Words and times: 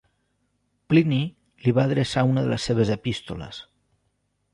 Plini 0.93 1.19
li 1.65 1.73
va 1.79 1.85
adreçar 1.89 2.23
una 2.31 2.45
de 2.47 2.51
les 2.53 2.65
seves 2.71 2.93
epístoles. 2.95 3.61